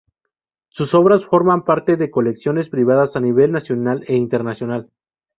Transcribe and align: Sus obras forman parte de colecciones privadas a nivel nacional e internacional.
Sus 0.69 0.95
obras 0.95 1.25
forman 1.27 1.63
parte 1.63 1.95
de 1.95 2.09
colecciones 2.09 2.69
privadas 2.69 3.15
a 3.15 3.19
nivel 3.19 3.51
nacional 3.51 4.03
e 4.07 4.15
internacional. 4.15 4.89